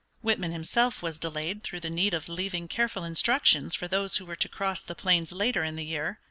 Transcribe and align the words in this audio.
Whitman 0.21 0.51
himself 0.51 1.03
was 1.03 1.19
delayed 1.19 1.61
through 1.61 1.81
the 1.81 1.89
need 1.91 2.15
of 2.15 2.27
leaving 2.27 2.67
careful 2.67 3.03
instructions 3.03 3.75
for 3.75 3.87
those 3.87 4.17
who 4.17 4.25
were 4.25 4.35
to 4.35 4.49
cross 4.49 4.81
the 4.81 4.95
plains 4.95 5.31
later 5.31 5.63
in 5.63 5.75
the 5.75 5.85
year. 5.85 6.17